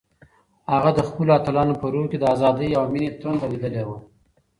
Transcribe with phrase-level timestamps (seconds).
[0.73, 3.97] هغه د خپلو اتلانو په روح کې د ازادۍ او مینې تنده لیدلې وه.